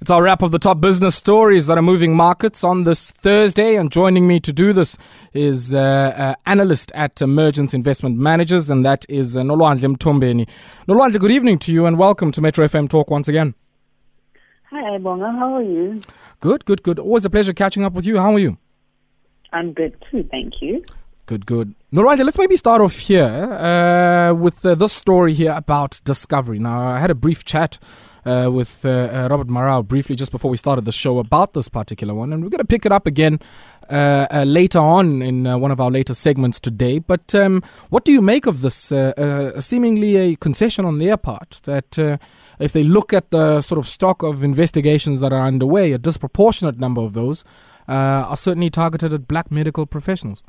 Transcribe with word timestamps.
It's 0.00 0.12
our 0.12 0.22
wrap 0.22 0.42
of 0.42 0.52
the 0.52 0.60
top 0.60 0.80
business 0.80 1.16
stories 1.16 1.66
that 1.66 1.76
are 1.76 1.82
moving 1.82 2.14
markets 2.14 2.62
on 2.62 2.84
this 2.84 3.10
Thursday. 3.10 3.74
And 3.74 3.90
joining 3.90 4.28
me 4.28 4.38
to 4.38 4.52
do 4.52 4.72
this 4.72 4.96
is 5.32 5.74
uh, 5.74 5.78
uh, 5.78 6.34
analyst 6.46 6.92
at 6.94 7.20
Mergence 7.20 7.74
Investment 7.74 8.16
Managers, 8.16 8.70
and 8.70 8.86
that 8.86 9.04
is 9.08 9.36
uh, 9.36 9.40
Nolwandle 9.40 9.96
Mthombeni. 9.96 10.46
Nolwandle, 10.86 11.18
good 11.18 11.32
evening 11.32 11.58
to 11.58 11.72
you 11.72 11.84
and 11.84 11.98
welcome 11.98 12.30
to 12.30 12.40
Metro 12.40 12.64
FM 12.64 12.88
Talk 12.88 13.10
once 13.10 13.26
again. 13.26 13.56
Hi, 14.70 14.98
Bonga. 14.98 15.32
How 15.32 15.56
are 15.56 15.62
you? 15.64 16.00
Good, 16.38 16.64
good, 16.64 16.84
good. 16.84 17.00
Always 17.00 17.24
a 17.24 17.30
pleasure 17.30 17.52
catching 17.52 17.84
up 17.84 17.94
with 17.94 18.06
you. 18.06 18.18
How 18.18 18.34
are 18.34 18.38
you? 18.38 18.56
I'm 19.52 19.72
good 19.72 19.96
too, 20.08 20.22
thank 20.30 20.62
you. 20.62 20.80
Good, 21.26 21.44
good. 21.44 21.74
Nolwandle, 21.92 22.24
let's 22.24 22.38
maybe 22.38 22.56
start 22.56 22.80
off 22.80 22.96
here 22.98 23.26
uh, 23.26 24.32
with 24.32 24.64
uh, 24.64 24.76
this 24.76 24.92
story 24.92 25.34
here 25.34 25.54
about 25.56 26.00
Discovery. 26.04 26.60
Now, 26.60 26.86
I 26.88 27.00
had 27.00 27.10
a 27.10 27.16
brief 27.16 27.44
chat 27.44 27.80
uh, 28.28 28.50
with 28.50 28.84
uh, 28.84 28.88
uh, 28.88 29.28
Robert 29.30 29.48
Marau 29.48 29.82
briefly 29.82 30.14
just 30.14 30.30
before 30.30 30.50
we 30.50 30.56
started 30.56 30.84
the 30.84 30.92
show 30.92 31.18
about 31.18 31.54
this 31.54 31.68
particular 31.68 32.14
one, 32.14 32.32
and 32.32 32.42
we're 32.42 32.50
going 32.50 32.58
to 32.58 32.66
pick 32.66 32.84
it 32.84 32.92
up 32.92 33.06
again 33.06 33.40
uh, 33.90 34.26
uh, 34.30 34.44
later 34.46 34.78
on 34.78 35.22
in 35.22 35.44
one 35.60 35.70
of 35.70 35.80
our 35.80 35.90
later 35.90 36.12
segments 36.12 36.60
today. 36.60 36.98
But 36.98 37.34
um, 37.34 37.62
what 37.88 38.04
do 38.04 38.12
you 38.12 38.20
make 38.20 38.46
of 38.46 38.60
this? 38.60 38.92
seemingly 39.60 40.16
a 40.16 40.36
concession 40.36 40.84
on 40.84 40.98
their 40.98 41.16
part 41.16 41.60
that 41.64 41.98
if 42.58 42.72
they 42.72 42.82
look 42.82 43.12
at 43.12 43.30
the 43.30 43.62
sort 43.62 43.78
of 43.78 43.86
stock 43.86 44.22
of 44.22 44.44
investigations 44.44 45.20
that 45.20 45.32
are 45.32 45.46
underway, 45.46 45.92
a 45.92 45.98
disproportionate 45.98 46.78
number 46.78 47.00
of 47.00 47.14
those 47.14 47.44
are 47.86 48.36
certainly 48.36 48.70
targeted 48.70 49.14
at 49.14 49.26
black 49.26 49.50
medical 49.50 49.86
professionals. 49.86 50.42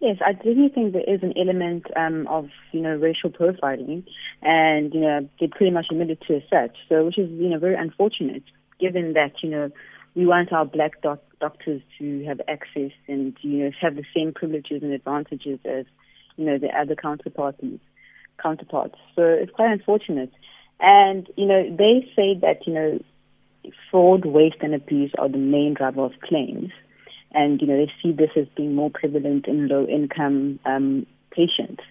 Yes, 0.00 0.18
I 0.24 0.32
definitely 0.32 0.68
think 0.68 0.92
there 0.92 1.02
is 1.14 1.22
an 1.24 1.34
element 1.36 1.86
um, 1.96 2.28
of 2.28 2.48
you 2.70 2.80
know 2.80 2.94
racial 2.94 3.30
profiling, 3.30 4.04
and 4.42 4.94
you 4.94 5.00
know 5.00 5.28
they 5.40 5.48
pretty 5.48 5.72
much 5.72 5.86
admitted 5.90 6.20
to 6.28 6.36
as 6.36 6.42
such. 6.48 6.76
So, 6.88 7.04
which 7.04 7.18
is 7.18 7.28
you 7.30 7.48
know 7.48 7.58
very 7.58 7.74
unfortunate, 7.74 8.44
given 8.78 9.14
that 9.14 9.32
you 9.42 9.50
know 9.50 9.70
we 10.14 10.24
want 10.24 10.52
our 10.52 10.64
black 10.64 11.02
doc- 11.02 11.22
doctors 11.40 11.82
to 11.98 12.24
have 12.26 12.40
access 12.46 12.92
and 13.08 13.36
you 13.40 13.64
know 13.64 13.70
have 13.80 13.96
the 13.96 14.04
same 14.14 14.32
privileges 14.32 14.84
and 14.84 14.92
advantages 14.92 15.58
as 15.64 15.84
you 16.36 16.44
know 16.44 16.58
the 16.58 16.68
other 16.78 16.94
counterparts. 16.94 17.60
Counterparts. 18.40 18.94
So 19.16 19.22
it's 19.22 19.50
quite 19.50 19.72
unfortunate, 19.72 20.30
and 20.78 21.26
you 21.36 21.46
know 21.46 21.64
they 21.76 22.08
say 22.14 22.38
that 22.40 22.68
you 22.68 22.72
know 22.72 22.98
fraud, 23.90 24.24
waste, 24.24 24.58
and 24.60 24.76
abuse 24.76 25.12
are 25.18 25.28
the 25.28 25.38
main 25.38 25.74
driver 25.74 26.04
of 26.04 26.12
claims 26.22 26.70
and 27.32 27.60
you 27.60 27.66
know 27.66 27.76
they 27.76 27.92
see 28.02 28.12
this 28.12 28.30
as 28.36 28.46
being 28.56 28.74
more 28.74 28.90
prevalent 28.90 29.46
in 29.46 29.68
low 29.68 29.86
income 29.86 30.58
um, 30.64 31.06
patients. 31.30 31.82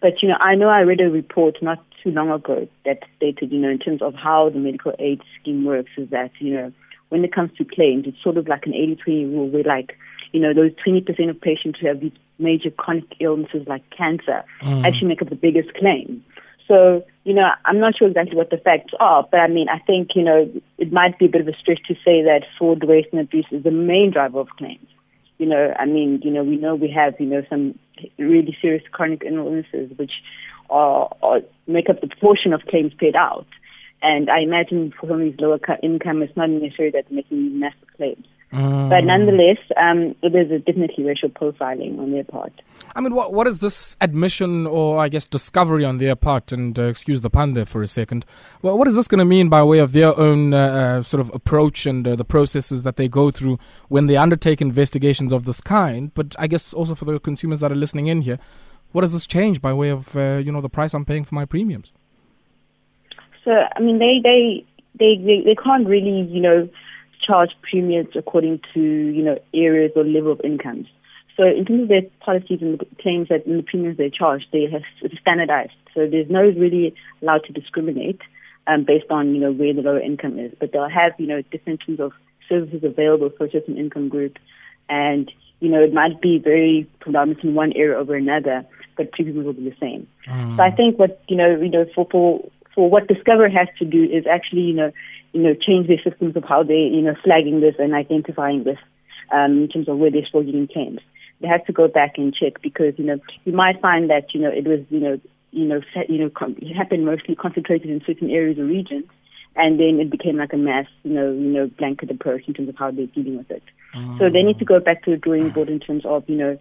But 0.00 0.22
you 0.22 0.28
know, 0.28 0.36
I 0.40 0.54
know 0.54 0.68
I 0.68 0.80
read 0.80 1.00
a 1.00 1.10
report 1.10 1.56
not 1.62 1.84
too 2.02 2.10
long 2.10 2.30
ago 2.30 2.68
that 2.84 3.00
stated, 3.16 3.50
you 3.52 3.58
know, 3.58 3.68
in 3.68 3.78
terms 3.78 4.02
of 4.02 4.14
how 4.14 4.50
the 4.50 4.58
medical 4.58 4.92
aid 4.98 5.20
scheme 5.40 5.64
works, 5.64 5.90
is 5.96 6.10
that 6.10 6.30
you 6.38 6.54
know 6.54 6.72
when 7.08 7.24
it 7.24 7.32
comes 7.32 7.50
to 7.58 7.64
claims, 7.64 8.04
it's 8.06 8.22
sort 8.22 8.36
of 8.36 8.48
like 8.48 8.66
an 8.66 8.72
80-20 8.72 9.32
rule, 9.32 9.48
where 9.48 9.64
like 9.64 9.96
you 10.32 10.40
know 10.40 10.54
those 10.54 10.72
20% 10.86 11.30
of 11.30 11.40
patients 11.40 11.78
who 11.80 11.88
have 11.88 12.00
these 12.00 12.12
major 12.38 12.70
chronic 12.70 13.04
illnesses 13.20 13.66
like 13.66 13.82
cancer 13.90 14.44
mm. 14.62 14.86
actually 14.86 15.08
make 15.08 15.22
up 15.22 15.30
the 15.30 15.36
biggest 15.36 15.74
claim. 15.74 16.24
So, 16.68 17.04
you 17.24 17.32
know, 17.32 17.48
I'm 17.64 17.80
not 17.80 17.96
sure 17.96 18.08
exactly 18.08 18.36
what 18.36 18.50
the 18.50 18.58
facts 18.58 18.92
are, 19.00 19.26
but 19.28 19.40
I 19.40 19.48
mean, 19.48 19.68
I 19.68 19.78
think, 19.78 20.10
you 20.14 20.22
know, 20.22 20.50
it 20.76 20.92
might 20.92 21.18
be 21.18 21.24
a 21.24 21.28
bit 21.28 21.40
of 21.40 21.48
a 21.48 21.56
stretch 21.58 21.80
to 21.88 21.94
say 21.94 22.22
that 22.22 22.42
fraud, 22.58 22.84
waste, 22.84 23.08
and 23.10 23.22
abuse 23.22 23.46
is 23.50 23.64
the 23.64 23.70
main 23.70 24.12
driver 24.12 24.38
of 24.40 24.48
claims. 24.50 24.86
You 25.38 25.46
know, 25.46 25.72
I 25.78 25.86
mean, 25.86 26.20
you 26.22 26.30
know, 26.30 26.44
we 26.44 26.56
know 26.56 26.74
we 26.74 26.90
have, 26.90 27.14
you 27.18 27.26
know, 27.26 27.42
some 27.48 27.78
really 28.18 28.56
serious 28.60 28.82
chronic 28.92 29.22
illnesses 29.24 29.90
which 29.96 30.12
are, 30.68 31.08
are 31.22 31.40
make 31.66 31.88
up 31.88 32.00
the 32.00 32.08
proportion 32.08 32.52
of 32.52 32.62
claims 32.68 32.92
paid 32.98 33.16
out. 33.16 33.46
And 34.02 34.28
I 34.28 34.40
imagine 34.40 34.92
for 35.00 35.08
some 35.08 35.20
of 35.20 35.26
these 35.26 35.40
lower 35.40 35.58
income, 35.82 36.22
it's 36.22 36.36
not 36.36 36.50
necessarily 36.50 36.92
that 36.92 37.06
they're 37.08 37.16
making 37.16 37.58
massive 37.58 37.88
claims. 37.96 38.26
Mm. 38.58 38.90
But 38.90 39.04
nonetheless, 39.04 39.58
um, 39.76 40.16
there's 40.20 40.50
a 40.50 40.58
definitely 40.58 41.04
racial 41.04 41.28
profiling 41.28 41.96
on 42.00 42.10
their 42.10 42.24
part. 42.24 42.52
I 42.96 43.00
mean, 43.00 43.14
what 43.14 43.32
what 43.32 43.46
is 43.46 43.60
this 43.60 43.96
admission 44.00 44.66
or 44.66 44.98
I 44.98 45.08
guess 45.08 45.28
discovery 45.28 45.84
on 45.84 45.98
their 45.98 46.16
part? 46.16 46.50
And 46.50 46.76
uh, 46.76 46.82
excuse 46.86 47.20
the 47.20 47.30
pun 47.30 47.54
there 47.54 47.66
for 47.66 47.82
a 47.82 47.86
second. 47.86 48.24
Well, 48.60 48.76
what 48.76 48.88
is 48.88 48.96
this 48.96 49.06
going 49.06 49.20
to 49.20 49.24
mean 49.24 49.48
by 49.48 49.62
way 49.62 49.78
of 49.78 49.92
their 49.92 50.18
own 50.18 50.54
uh, 50.54 50.58
uh, 50.58 51.02
sort 51.02 51.20
of 51.20 51.32
approach 51.32 51.86
and 51.86 52.08
uh, 52.08 52.16
the 52.16 52.24
processes 52.24 52.82
that 52.82 52.96
they 52.96 53.06
go 53.06 53.30
through 53.30 53.60
when 53.86 54.08
they 54.08 54.16
undertake 54.16 54.60
investigations 54.60 55.32
of 55.32 55.44
this 55.44 55.60
kind? 55.60 56.12
But 56.14 56.34
I 56.36 56.48
guess 56.48 56.74
also 56.74 56.96
for 56.96 57.04
the 57.04 57.20
consumers 57.20 57.60
that 57.60 57.70
are 57.70 57.76
listening 57.76 58.08
in 58.08 58.22
here, 58.22 58.40
what 58.90 59.02
does 59.02 59.12
this 59.12 59.26
change 59.26 59.62
by 59.62 59.72
way 59.72 59.90
of 59.90 60.16
uh, 60.16 60.38
you 60.44 60.50
know 60.50 60.60
the 60.60 60.68
price 60.68 60.94
I'm 60.94 61.04
paying 61.04 61.22
for 61.22 61.36
my 61.36 61.44
premiums? 61.44 61.92
So 63.44 63.52
I 63.52 63.78
mean, 63.78 64.00
they 64.00 64.18
they 64.20 64.66
they 64.98 65.16
they, 65.16 65.42
they 65.44 65.54
can't 65.54 65.86
really 65.86 66.22
you 66.22 66.40
know 66.40 66.68
charge 67.28 67.50
premiums 67.68 68.08
according 68.16 68.60
to, 68.72 68.80
you 68.80 69.22
know, 69.22 69.38
areas 69.52 69.92
or 69.94 70.04
level 70.04 70.32
of 70.32 70.40
incomes. 70.42 70.86
So 71.36 71.44
in 71.44 71.64
terms 71.66 71.82
of 71.82 71.88
their 71.88 72.02
policies 72.20 72.60
and 72.60 72.78
the 72.78 72.86
claims 73.00 73.28
that 73.28 73.46
and 73.46 73.60
the 73.60 73.62
premiums 73.62 73.98
they 73.98 74.10
charge, 74.10 74.42
they 74.52 74.66
have 74.72 74.82
standardized. 75.20 75.78
So 75.94 76.08
there's 76.08 76.28
no 76.28 76.42
really 76.42 76.94
allowed 77.22 77.44
to 77.44 77.52
discriminate 77.52 78.20
um, 78.66 78.84
based 78.84 79.10
on, 79.10 79.34
you 79.34 79.40
know, 79.40 79.52
where 79.52 79.72
the 79.72 79.82
lower 79.82 80.00
income 80.00 80.38
is. 80.38 80.52
But 80.58 80.72
they'll 80.72 80.88
have, 80.88 81.12
you 81.18 81.26
know, 81.26 81.42
different 81.42 81.86
kinds 81.86 82.00
of 82.00 82.12
services 82.48 82.82
available 82.82 83.30
for 83.36 83.46
a 83.46 83.50
certain 83.50 83.76
income 83.76 84.08
group. 84.08 84.36
And, 84.88 85.30
you 85.60 85.68
know, 85.68 85.80
it 85.82 85.92
might 85.92 86.20
be 86.20 86.38
very 86.38 86.88
predominant 86.98 87.44
in 87.44 87.54
one 87.54 87.72
area 87.76 87.96
over 87.96 88.16
another, 88.16 88.66
but 88.96 89.12
premiums 89.12 89.44
will 89.44 89.52
be 89.52 89.70
the 89.70 89.76
same. 89.78 90.08
Mm. 90.26 90.56
So 90.56 90.62
I 90.62 90.70
think 90.70 90.98
what, 90.98 91.22
you 91.28 91.36
know, 91.36 91.50
you 91.60 91.70
know, 91.70 91.86
for, 91.94 92.08
for, 92.10 92.50
for 92.78 92.88
what 92.88 93.08
Discover 93.08 93.48
has 93.48 93.66
to 93.80 93.84
do 93.84 94.04
is 94.04 94.24
actually, 94.30 94.60
you 94.60 94.72
know, 94.72 94.92
you 95.32 95.42
know, 95.42 95.52
change 95.52 95.88
their 95.88 96.00
systems 96.08 96.36
of 96.36 96.44
how 96.44 96.62
they, 96.62 96.88
you 96.94 97.02
know, 97.02 97.16
flagging 97.24 97.60
this 97.60 97.74
and 97.76 97.92
identifying 97.92 98.62
this 98.62 98.78
um, 99.34 99.62
in 99.64 99.68
terms 99.68 99.88
of 99.88 99.98
where 99.98 100.12
they're 100.12 100.22
getting 100.22 100.68
claims. 100.68 101.00
They 101.40 101.48
have 101.48 101.66
to 101.66 101.72
go 101.72 101.88
back 101.88 102.18
and 102.18 102.32
check 102.32 102.62
because, 102.62 102.94
you 102.96 103.04
know, 103.04 103.18
you 103.44 103.52
might 103.52 103.80
find 103.80 104.08
that, 104.10 104.32
you 104.32 104.40
know, 104.40 104.50
it 104.50 104.64
was, 104.64 104.78
you 104.90 105.00
know, 105.00 105.20
you 105.50 105.64
know, 105.64 105.80
set, 105.92 106.08
you 106.08 106.18
know, 106.18 106.30
it 106.40 106.76
happened 106.76 107.04
mostly 107.04 107.34
concentrated 107.34 107.90
in 107.90 108.00
certain 108.06 108.30
areas 108.30 108.60
or 108.60 108.64
regions, 108.64 109.06
and 109.56 109.80
then 109.80 109.98
it 109.98 110.08
became 110.08 110.36
like 110.36 110.52
a 110.52 110.56
mass, 110.56 110.86
you 111.02 111.14
know, 111.14 111.32
you 111.32 111.50
know, 111.50 111.66
blanket 111.78 112.12
approach 112.12 112.46
in 112.46 112.54
terms 112.54 112.68
of 112.68 112.76
how 112.76 112.92
they're 112.92 113.06
dealing 113.06 113.38
with 113.38 113.50
it. 113.50 113.64
Mm. 113.96 114.20
So 114.20 114.30
they 114.30 114.44
need 114.44 114.60
to 114.60 114.64
go 114.64 114.78
back 114.78 115.02
to 115.02 115.10
the 115.10 115.16
drawing 115.16 115.50
board 115.50 115.68
in 115.68 115.80
terms 115.80 116.04
of, 116.04 116.28
you 116.28 116.36
know, 116.36 116.56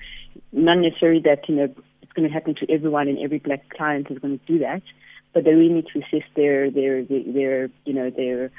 not 0.51 0.79
necessarily 0.79 1.21
that, 1.25 1.47
you 1.47 1.57
know, 1.57 1.75
it's 2.01 2.13
going 2.13 2.27
to 2.27 2.33
happen 2.33 2.55
to 2.55 2.73
everyone 2.73 3.07
and 3.07 3.19
every 3.19 3.37
black 3.37 3.69
client 3.69 4.07
is 4.09 4.17
going 4.17 4.39
to 4.39 4.45
do 4.47 4.57
that, 4.59 4.81
but 5.33 5.43
they 5.43 5.53
really 5.53 5.73
need 5.73 5.87
to 5.93 5.99
assess 5.99 6.27
their 6.35 6.69
their 6.71 7.03
their, 7.03 7.23
their 7.23 7.69
you 7.85 7.93
know 7.93 8.09
their 8.09 8.51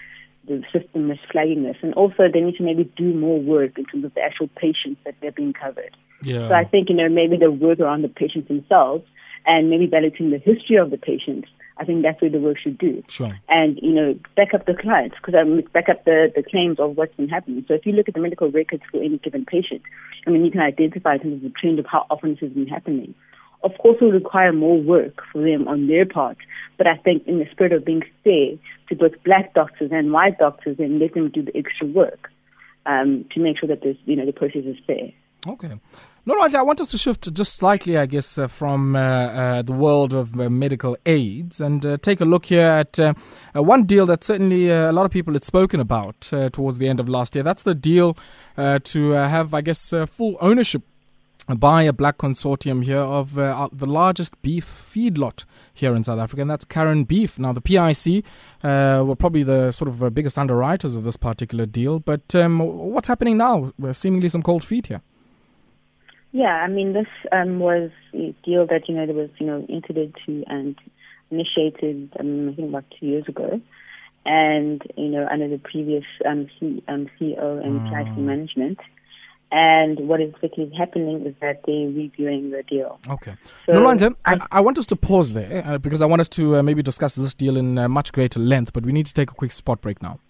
the 0.47 0.63
system 0.73 1.11
is 1.11 1.19
flagging 1.31 1.63
this, 1.63 1.77
and 1.83 1.95
also 1.95 2.29
they 2.33 2.41
need 2.41 2.57
to 2.57 2.63
maybe 2.63 2.85
do 2.97 3.13
more 3.13 3.39
work 3.39 3.79
in 3.79 3.85
terms 3.85 4.05
of 4.05 4.15
the 4.15 4.23
actual 4.23 4.49
patients 4.57 5.01
that 5.05 5.15
they're 5.21 5.33
being 5.33 5.53
covered. 5.53 5.97
Yeah. 6.23 6.49
So 6.49 6.55
I 6.55 6.65
think 6.65 6.89
you 6.89 6.97
know 6.97 7.09
maybe 7.09 7.37
the 7.37 7.51
work 7.51 7.81
around 7.81 8.03
the 8.03 8.09
patients 8.09 8.49
themselves, 8.49 9.05
and 9.47 9.71
maybe 9.71 9.87
balloting 9.87 10.31
the 10.31 10.39
history 10.39 10.77
of 10.77 10.91
the 10.91 10.99
patients. 10.99 11.49
I 11.81 11.85
think 11.85 12.03
that's 12.03 12.21
where 12.21 12.31
the 12.31 12.41
work 12.41 12.59
should 12.59 12.77
do. 12.77 13.05
Sure. 13.09 13.39
And 13.49 13.79
you 13.81 13.93
know 13.93 14.19
back 14.37 14.55
up 14.55 14.67
the 14.67 14.75
clients 14.75 15.17
because 15.17 15.35
I 15.35 15.45
mean, 15.45 15.67
back 15.73 15.89
up 15.89 16.05
the 16.05 16.33
the 16.35 16.43
claims 16.43 16.81
of 16.81 16.97
what's 16.97 17.15
been 17.15 17.29
happening. 17.29 17.65
So 17.69 17.75
if 17.75 17.87
you 17.87 17.93
look 17.93 18.09
at 18.09 18.15
the 18.15 18.21
medical 18.21 18.51
records 18.51 18.83
for 18.91 19.03
any 19.03 19.19
given 19.19 19.45
patient, 19.45 19.83
I 20.27 20.31
mean 20.31 20.45
you 20.45 20.51
can 20.51 20.61
identify 20.61 21.15
in 21.15 21.21
terms 21.21 21.35
of 21.37 21.43
the 21.43 21.51
trend 21.51 21.79
of 21.79 21.87
how 21.87 22.07
often 22.11 22.31
this 22.31 22.41
has 22.41 22.51
been 22.51 22.67
happening 22.67 23.15
of 23.63 23.73
course, 23.79 24.01
will 24.01 24.13
require 24.13 24.53
more 24.53 24.81
work 24.81 25.23
for 25.33 25.43
them 25.43 25.67
on 25.69 25.89
their 25.89 26.07
part. 26.07 26.39
But 26.77 26.87
I 26.87 26.97
think, 26.97 27.27
in 27.27 27.39
the 27.39 27.47
spirit 27.51 27.73
of 27.73 27.85
being 27.85 28.03
fair 28.25 28.57
to 28.89 28.95
both 28.95 29.23
black 29.25 29.55
doctors 29.55 29.91
and 29.93 30.13
white 30.13 30.39
doctors, 30.39 30.79
and 30.79 30.99
let 30.99 31.15
them 31.15 31.31
do 31.31 31.43
the 31.43 31.57
extra 31.57 31.87
work 31.87 32.31
um, 32.87 33.25
to 33.33 33.41
make 33.41 33.59
sure 33.59 33.69
that 33.69 33.83
this, 33.83 33.97
you 34.05 34.17
know, 34.17 34.27
the 34.27 34.33
process 34.33 34.65
is 34.65 34.77
fair. 34.87 35.13
Okay. 35.47 35.79
No, 36.27 36.35
no, 36.35 36.59
I 36.59 36.63
want 36.63 36.79
us 36.81 36.91
to 36.91 36.99
shift 36.99 37.33
just 37.33 37.55
slightly, 37.55 37.97
I 37.97 38.05
guess, 38.05 38.37
uh, 38.37 38.49
from 38.49 38.95
uh, 38.95 38.99
uh, 38.99 39.63
the 39.63 39.73
world 39.73 40.13
of 40.13 40.39
uh, 40.39 40.51
medical 40.51 40.95
aids 41.07 41.59
and 41.59 41.87
uh, 41.87 41.97
take 41.97 42.21
a 42.21 42.27
look 42.27 42.47
here 42.47 42.67
at 42.67 43.01
uh, 43.01 43.15
one 43.55 43.85
deal 43.85 44.05
that 44.07 44.25
certainly 44.25 44.69
a 44.69 44.93
lot 44.93 45.07
of 45.07 45.11
people 45.11 45.33
had 45.33 45.45
spoken 45.45 45.81
about 45.81 46.21
towards 46.53 46.77
the 46.77 46.87
end 46.87 47.01
of 47.01 47.09
last 47.09 47.35
year. 47.35 47.43
That's 47.43 47.63
the 47.63 47.75
deal 47.75 48.15
to 48.57 49.11
have, 49.13 49.55
I 49.55 49.63
guess, 49.63 49.95
full 50.07 50.37
ownership 50.41 50.83
by 51.57 51.83
a 51.83 51.93
black 51.93 52.19
consortium 52.19 52.85
here 52.85 53.01
of 53.01 53.39
uh, 53.39 53.69
the 53.73 53.87
largest 53.87 54.41
beef 54.43 54.67
feedlot 54.67 55.45
here 55.73 55.95
in 55.95 56.05
South 56.05 56.19
Africa, 56.19 56.43
and 56.43 56.51
that's 56.51 56.65
Karan 56.65 57.05
Beef. 57.05 57.39
Now, 57.39 57.53
the 57.53 57.61
PIC 57.61 58.25
uh, 58.63 59.03
were 59.07 59.17
probably 59.17 59.43
the 59.43 59.71
sort 59.73 59.89
of 59.89 60.03
uh, 60.03 60.11
biggest 60.11 60.39
underwriters 60.39 60.95
of 60.97 61.05
this 61.05 61.17
particular 61.17 61.65
deal, 61.65 62.01
but 62.01 62.35
um, 62.35 62.59
what's 62.59 63.09
happening 63.09 63.37
now? 63.37 63.73
seemingly 63.93 64.29
some 64.29 64.43
cold 64.43 64.63
feet 64.63 64.89
here. 64.89 65.01
Yeah, 66.33 66.63
I 66.63 66.69
mean, 66.69 66.93
this 66.93 67.07
um, 67.33 67.59
was 67.59 67.91
a 68.13 68.35
deal 68.45 68.67
that, 68.67 68.89
you 68.89 68.95
know, 68.95 69.07
that 69.07 69.15
was, 69.15 69.31
you 69.39 69.47
know, 69.47 69.65
entered 69.69 69.97
into 69.97 70.45
and 70.47 70.77
initiated, 71.31 72.13
um, 72.21 72.51
I 72.51 72.55
think, 72.55 72.69
about 72.69 72.85
two 72.99 73.07
years 73.07 73.25
ago. 73.29 73.61
And, 74.27 74.83
you 74.97 75.09
know, 75.09 75.27
under 75.31 75.49
the 75.49 75.59
previous 75.59 76.05
um, 76.29 76.49
C, 76.61 76.83
um, 76.87 77.09
CEO 77.19 77.65
and 77.65 77.81
mm. 77.81 77.89
PIC 77.89 78.19
management. 78.19 78.79
And 79.51 80.09
what 80.09 80.21
is 80.21 80.35
quickly 80.35 80.71
happening 80.77 81.25
is 81.25 81.35
that 81.41 81.63
they're 81.67 81.89
reviewing 81.89 82.51
the 82.51 82.63
deal. 82.65 82.99
Okay. 83.09 83.35
So 83.65 83.73
Nolwandle, 83.73 84.15
I, 84.27 84.39
I, 84.53 84.61
want 84.61 84.77
us 84.77 84.85
to 84.87 84.97
pause 84.97 85.33
there 85.33 85.63
uh, 85.67 85.79
because 85.79 86.03
I 86.03 86.07
want 86.07 86.21
us 86.21 86.29
to 86.31 86.57
uh, 86.57 86.63
maybe 86.63 86.83
discuss 86.83 87.15
this 87.15 87.33
deal 87.33 87.57
in 87.57 87.79
uh, 87.79 87.89
much 87.89 88.13
greater 88.13 88.39
length, 88.39 88.75
but 88.75 88.85
we 88.85 88.93
need 88.93 89.07
to 89.07 89.15
take 89.15 89.31
a 89.31 89.35
quick 89.35 89.53
spot 89.53 89.81
break 89.81 90.03
now. 90.03 90.21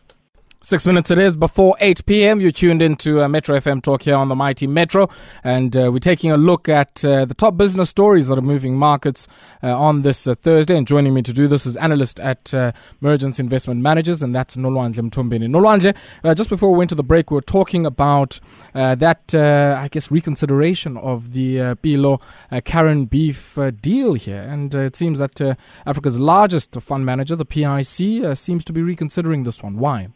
Six 0.60 0.88
minutes 0.88 1.12
it 1.12 1.20
is 1.20 1.36
before 1.36 1.76
8 1.78 2.04
p.m. 2.04 2.40
You're 2.40 2.50
tuned 2.50 2.82
into 2.82 3.22
uh, 3.22 3.28
Metro 3.28 3.56
FM 3.56 3.80
Talk 3.80 4.02
here 4.02 4.16
on 4.16 4.26
the 4.26 4.34
Mighty 4.34 4.66
Metro. 4.66 5.08
And 5.44 5.76
uh, 5.76 5.92
we're 5.92 6.00
taking 6.00 6.32
a 6.32 6.36
look 6.36 6.68
at 6.68 7.04
uh, 7.04 7.26
the 7.26 7.34
top 7.34 7.56
business 7.56 7.90
stories 7.90 8.26
that 8.26 8.40
are 8.40 8.42
moving 8.42 8.76
markets 8.76 9.28
uh, 9.62 9.78
on 9.78 10.02
this 10.02 10.26
uh, 10.26 10.34
Thursday. 10.34 10.76
And 10.76 10.84
joining 10.84 11.14
me 11.14 11.22
to 11.22 11.32
do 11.32 11.46
this 11.46 11.64
is 11.64 11.76
analyst 11.76 12.18
at 12.18 12.52
uh, 12.52 12.72
Mergence 13.00 13.38
Investment 13.38 13.82
Managers, 13.82 14.20
and 14.20 14.34
that's 14.34 14.56
Nolwandle 14.56 15.08
Mthombeni. 15.08 15.48
Nolwandle, 15.48 15.94
just 16.34 16.50
before 16.50 16.72
we 16.72 16.78
went 16.78 16.88
to 16.88 16.96
the 16.96 17.04
break, 17.04 17.30
we 17.30 17.36
were 17.36 17.40
talking 17.40 17.86
about 17.86 18.40
that, 18.74 19.32
I 19.32 19.86
guess, 19.92 20.10
reconsideration 20.10 20.96
of 20.96 21.34
the 21.34 21.60
uh, 21.60 21.74
Bilo 21.76 22.20
Karan 22.64 23.04
Beef 23.04 23.56
deal 23.80 24.14
here. 24.14 24.42
And 24.42 24.74
it 24.74 24.96
seems 24.96 25.20
that 25.20 25.56
Africa's 25.86 26.18
largest 26.18 26.74
fund 26.80 27.06
manager, 27.06 27.36
the 27.36 27.44
PIC, 27.44 28.36
seems 28.36 28.64
to 28.64 28.72
be 28.72 28.82
reconsidering 28.82 29.44
this 29.44 29.62
one. 29.62 29.76
Why? 29.76 30.08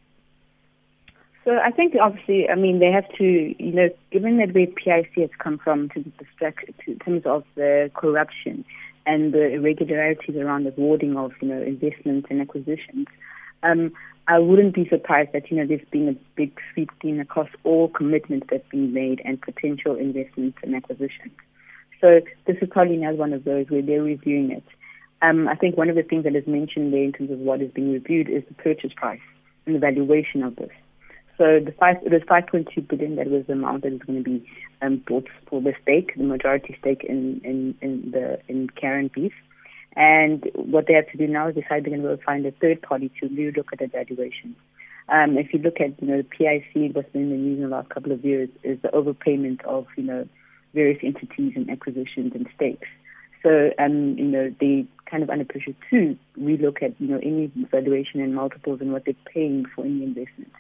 So 1.44 1.58
I 1.58 1.70
think 1.72 1.94
obviously, 2.00 2.48
I 2.48 2.54
mean, 2.54 2.78
they 2.78 2.92
have 2.92 3.08
to, 3.18 3.24
you 3.24 3.72
know, 3.72 3.88
given 4.12 4.38
that 4.38 4.54
where 4.54 4.66
PIC 4.66 5.14
has 5.16 5.30
come 5.38 5.58
from 5.58 5.88
to 5.90 6.04
in 6.86 6.98
terms 7.00 7.22
of 7.26 7.44
the 7.56 7.90
corruption 7.94 8.64
and 9.06 9.32
the 9.32 9.54
irregularities 9.54 10.36
around 10.36 10.64
the 10.64 10.70
awarding 10.70 11.16
of, 11.16 11.32
you 11.40 11.48
know, 11.48 11.60
investments 11.60 12.28
and 12.30 12.40
acquisitions, 12.40 13.08
um, 13.64 13.92
I 14.28 14.38
wouldn't 14.38 14.74
be 14.74 14.88
surprised 14.88 15.32
that, 15.32 15.50
you 15.50 15.56
know, 15.56 15.66
there's 15.66 15.88
been 15.90 16.08
a 16.08 16.16
big 16.36 16.56
sweeping 16.72 17.18
across 17.18 17.48
all 17.64 17.88
commitments 17.88 18.46
that 18.50 18.62
have 18.62 18.70
been 18.70 18.92
made 18.92 19.20
and 19.24 19.40
potential 19.40 19.96
investments 19.96 20.58
and 20.62 20.76
acquisitions. 20.76 21.32
So 22.00 22.20
this 22.46 22.56
is 22.62 22.68
probably 22.70 22.96
another 22.96 23.16
one 23.16 23.32
of 23.32 23.42
those 23.42 23.66
where 23.68 23.82
they're 23.82 24.02
reviewing 24.02 24.52
it. 24.52 24.64
Um, 25.22 25.48
I 25.48 25.56
think 25.56 25.76
one 25.76 25.88
of 25.88 25.96
the 25.96 26.02
things 26.02 26.22
that 26.22 26.36
is 26.36 26.46
mentioned 26.46 26.92
there 26.92 27.02
in 27.02 27.12
terms 27.12 27.32
of 27.32 27.38
what 27.38 27.60
is 27.62 27.70
being 27.72 27.92
reviewed 27.92 28.28
is 28.28 28.44
the 28.46 28.54
purchase 28.54 28.92
price 28.94 29.20
and 29.66 29.74
the 29.74 29.80
valuation 29.80 30.44
of 30.44 30.54
this. 30.54 30.70
So 31.38 31.60
the 31.60 31.72
five, 31.78 31.96
it 32.04 32.12
was 32.12 32.22
5.2 32.22 32.88
billion 32.88 33.16
that 33.16 33.28
was 33.28 33.46
the 33.46 33.54
amount 33.54 33.82
that 33.82 33.92
is 33.92 34.02
going 34.02 34.22
to 34.22 34.30
be 34.30 34.46
um, 34.82 35.02
bought 35.06 35.28
for 35.46 35.60
the 35.60 35.72
stake, 35.82 36.14
the 36.16 36.24
majority 36.24 36.76
stake 36.78 37.04
in, 37.04 37.40
in, 37.44 37.74
in 37.80 38.10
the 38.10 38.38
in 38.48 38.68
Karan 38.68 39.10
Beef. 39.12 39.32
And 39.94 40.50
what 40.54 40.86
they 40.86 40.94
have 40.94 41.10
to 41.10 41.18
do 41.18 41.26
now 41.26 41.48
is 41.48 41.54
decide 41.54 41.84
they're 41.84 41.96
going 41.96 42.02
to 42.02 42.22
find 42.22 42.46
a 42.46 42.50
third 42.50 42.82
party 42.82 43.10
to 43.20 43.28
really 43.28 43.52
look 43.52 43.72
at 43.72 43.78
the 43.78 43.86
valuation. 43.86 44.56
Um, 45.08 45.36
if 45.36 45.52
you 45.52 45.58
look 45.58 45.80
at 45.80 46.00
you 46.00 46.08
know 46.08 46.18
the 46.18 46.24
PIC, 46.24 46.94
what's 46.94 47.10
been 47.12 47.22
in 47.22 47.30
the 47.30 47.36
news 47.36 47.56
in 47.58 47.64
the 47.64 47.76
last 47.76 47.88
couple 47.90 48.12
of 48.12 48.24
years 48.24 48.48
is 48.62 48.80
the 48.82 48.88
overpayment 48.88 49.62
of 49.64 49.86
you 49.96 50.04
know 50.04 50.28
various 50.74 50.98
entities 51.02 51.52
and 51.56 51.68
acquisitions 51.68 52.32
and 52.34 52.46
stakes. 52.54 52.88
So 53.42 53.72
um, 53.78 54.16
you 54.16 54.24
know 54.24 54.54
they 54.60 54.86
kind 55.10 55.22
of 55.22 55.30
under 55.30 55.44
pressure 55.44 55.74
to 55.90 56.16
relook 56.38 56.82
at 56.82 56.98
you 57.00 57.08
know 57.08 57.18
any 57.18 57.50
valuation 57.70 58.20
and 58.20 58.34
multiples 58.34 58.80
and 58.80 58.92
what 58.92 59.04
they're 59.04 59.14
paying 59.26 59.66
for 59.74 59.84
any 59.84 60.04
investment. 60.04 60.52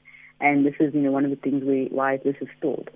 And 0.42 0.66
this 0.66 0.74
is, 0.80 0.92
you 0.92 1.00
know, 1.00 1.12
one 1.12 1.24
of 1.24 1.30
the 1.30 1.36
things 1.36 1.64
where, 1.64 1.84
why 1.86 2.18
this 2.18 2.36
is 2.40 2.48
stalled. 2.58 2.90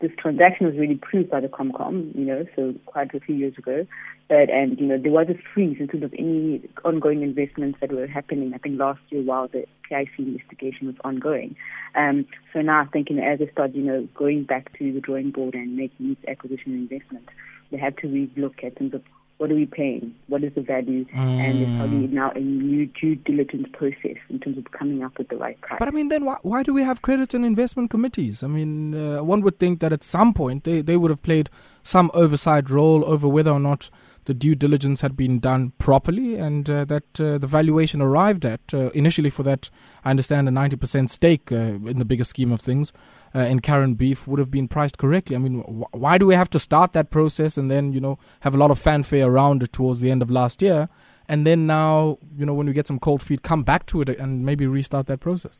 This 0.00 0.10
transaction 0.18 0.66
was 0.66 0.76
really 0.76 0.96
proved 0.96 1.30
by 1.30 1.40
the 1.40 1.48
Comcom, 1.48 2.14
you 2.14 2.24
know, 2.24 2.44
so 2.54 2.74
quite 2.86 3.14
a 3.14 3.20
few 3.20 3.34
years 3.34 3.56
ago. 3.56 3.86
But, 4.28 4.50
and, 4.50 4.78
you 4.78 4.86
know, 4.86 4.98
there 4.98 5.12
was 5.12 5.28
a 5.28 5.34
freeze 5.54 5.76
in 5.78 5.88
terms 5.88 6.04
of 6.04 6.12
any 6.18 6.62
ongoing 6.84 7.22
investments 7.22 7.78
that 7.80 7.92
were 7.92 8.06
happening, 8.06 8.52
I 8.54 8.58
think 8.58 8.78
last 8.78 9.00
year 9.10 9.22
while 9.22 9.48
the 9.48 9.64
PIC 9.88 10.08
investigation 10.18 10.86
was 10.86 10.96
ongoing. 11.04 11.56
Um, 11.94 12.26
so 12.52 12.60
now 12.60 12.82
I 12.82 12.86
think, 12.86 13.10
you 13.10 13.16
know, 13.16 13.22
as 13.22 13.38
they 13.38 13.50
start, 13.50 13.74
you 13.74 13.82
know, 13.82 14.08
going 14.14 14.44
back 14.44 14.76
to 14.78 14.92
the 14.92 15.00
drawing 15.00 15.30
board 15.30 15.54
and 15.54 15.76
making 15.76 16.08
these 16.08 16.24
acquisition 16.28 16.72
investments, 16.72 17.28
they 17.70 17.78
have 17.78 17.96
to 17.96 18.06
relook 18.06 18.62
at 18.64 18.76
terms 18.76 18.94
of 18.94 19.02
what 19.42 19.50
are 19.50 19.56
we 19.56 19.66
paying? 19.66 20.14
What 20.28 20.44
is 20.44 20.54
the 20.54 20.60
value? 20.60 21.04
Mm. 21.06 21.16
And 21.16 21.60
there's 21.60 21.76
probably 21.76 22.06
now 22.06 22.30
a 22.30 22.38
new 22.38 22.86
due 22.86 23.16
diligence 23.16 23.66
process 23.72 24.16
in 24.30 24.38
terms 24.38 24.56
of 24.56 24.70
coming 24.70 25.02
up 25.02 25.18
with 25.18 25.30
the 25.30 25.36
right 25.36 25.60
price. 25.60 25.80
But 25.80 25.88
I 25.88 25.90
mean, 25.90 26.10
then 26.10 26.24
why, 26.24 26.36
why 26.42 26.62
do 26.62 26.72
we 26.72 26.84
have 26.84 27.02
credit 27.02 27.34
and 27.34 27.44
investment 27.44 27.90
committees? 27.90 28.44
I 28.44 28.46
mean, 28.46 28.94
uh, 28.94 29.24
one 29.24 29.40
would 29.40 29.58
think 29.58 29.80
that 29.80 29.92
at 29.92 30.04
some 30.04 30.32
point 30.32 30.62
they, 30.62 30.80
they 30.80 30.96
would 30.96 31.10
have 31.10 31.24
played 31.24 31.50
some 31.82 32.08
oversight 32.14 32.70
role 32.70 33.04
over 33.04 33.26
whether 33.26 33.50
or 33.50 33.58
not 33.58 33.90
the 34.26 34.34
due 34.34 34.54
diligence 34.54 35.00
had 35.00 35.16
been 35.16 35.40
done 35.40 35.72
properly 35.78 36.36
and 36.36 36.70
uh, 36.70 36.84
that 36.84 37.20
uh, 37.20 37.36
the 37.38 37.48
valuation 37.48 38.00
arrived 38.00 38.44
at 38.44 38.60
uh, 38.72 38.90
initially 38.90 39.30
for 39.30 39.42
that 39.42 39.70
I 40.04 40.10
understand 40.10 40.48
a 40.48 40.52
90% 40.52 41.10
stake 41.10 41.50
uh, 41.50 41.56
in 41.56 41.98
the 41.98 42.04
bigger 42.04 42.22
scheme 42.22 42.52
of 42.52 42.60
things 42.60 42.92
uh, 43.34 43.40
in 43.40 43.60
Karan 43.60 43.94
Beef 43.94 44.26
would 44.26 44.38
have 44.38 44.50
been 44.50 44.68
priced 44.68 44.98
correctly. 44.98 45.36
I 45.36 45.38
mean, 45.38 45.60
wh- 45.60 45.94
why 45.94 46.18
do 46.18 46.26
we 46.26 46.34
have 46.34 46.50
to 46.50 46.58
start 46.58 46.92
that 46.92 47.10
process 47.10 47.56
and 47.56 47.70
then, 47.70 47.92
you 47.92 48.00
know, 48.00 48.18
have 48.40 48.54
a 48.54 48.58
lot 48.58 48.70
of 48.70 48.78
fanfare 48.78 49.26
around 49.26 49.62
it 49.62 49.72
towards 49.72 50.00
the 50.00 50.10
end 50.10 50.22
of 50.22 50.30
last 50.30 50.62
year? 50.62 50.88
And 51.28 51.46
then 51.46 51.66
now, 51.66 52.18
you 52.36 52.44
know, 52.44 52.52
when 52.52 52.66
we 52.66 52.72
get 52.72 52.86
some 52.86 52.98
cold 52.98 53.22
feet, 53.22 53.42
come 53.42 53.62
back 53.62 53.86
to 53.86 54.02
it 54.02 54.08
and 54.08 54.44
maybe 54.44 54.66
restart 54.66 55.06
that 55.06 55.20
process? 55.20 55.56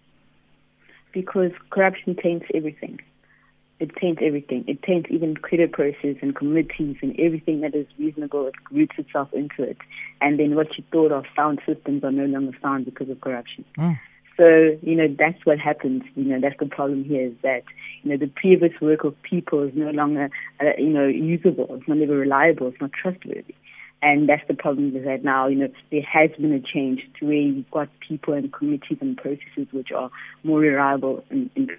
Because 1.13 1.53
corruption 1.71 2.17
taints 2.17 2.47
everything. 2.55 3.01
It 3.79 3.95
taints 3.97 4.23
everything. 4.25 4.65
It 4.69 4.83
taints 4.83 5.11
even 5.11 5.37
credit 5.37 5.73
processes 5.73 6.17
and 6.23 6.37
committees 6.37 6.97
and 7.03 7.19
everything 7.19 7.63
that 7.63 7.75
is 7.75 7.87
reasonable. 7.99 8.47
It 8.47 8.55
roots 8.71 8.95
itself 8.97 9.33
into 9.33 9.63
it. 9.63 9.77
And 10.21 10.39
then 10.39 10.55
what 10.55 10.77
you 10.79 10.85
thought 10.93 11.11
of 11.11 11.25
sound 11.35 11.61
systems 11.67 12.05
are 12.05 12.13
no 12.13 12.27
longer 12.27 12.57
sound 12.63 12.85
because 12.85 13.09
of 13.09 13.21
corruption. 13.21 13.65
Mm. 13.77 13.99
So, 14.37 14.79
you 14.83 14.97
know, 14.97 15.15
that's 15.19 15.45
what 15.45 15.59
happens. 15.59 16.03
You 16.15 16.25
know, 16.25 16.41
that's 16.41 16.59
the 16.59 16.67
problem 16.67 17.05
here 17.05 17.27
is 17.27 17.35
that, 17.43 17.65
you 18.03 18.11
know, 18.11 18.17
the 18.17 18.29
previous 18.29 18.73
work 18.81 19.05
of 19.05 19.21
people 19.23 19.63
is 19.63 19.73
no 19.75 19.91
longer, 19.91 20.31
uh, 20.61 20.71
you 20.79 20.89
know, 20.89 21.07
usable. 21.07 21.67
It's 21.71 21.89
not 21.89 21.99
ever 21.99 22.17
reliable. 22.17 22.69
It's 22.69 22.81
not 22.81 22.93
trustworthy. 22.93 23.55
And 24.01 24.29
that's 24.29 24.47
the 24.49 24.55
problem 24.55 24.97
is 24.97 25.05
that 25.05 25.23
now, 25.23 25.47
you 25.47 25.57
know, 25.57 25.69
there 25.93 26.03
has 26.03 26.31
been 26.39 26.53
a 26.53 26.61
change 26.61 27.03
to 27.21 27.27
where 27.27 27.35
you've 27.35 27.71
got 27.71 27.89
people 28.01 28.35
and 28.35 28.53
committees 28.53 28.99
and 29.01 29.17
processes 29.17 29.69
which 29.71 29.93
are 29.93 30.11
more 30.43 30.59
reliable 30.59 31.23
and, 31.31 31.51
and 31.55 31.71